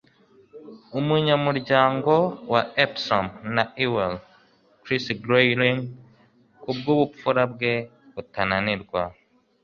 Umunyamuryango 0.99 2.13
wa 2.51 2.61
Epsom 2.85 3.25
na 3.55 3.63
Ewell 3.85 4.15
(Chris 4.83 5.05
Grayling) 5.23 5.81
kubwubupfura 6.61 7.43
bwe 7.53 7.73
butananirwa. 8.13 9.01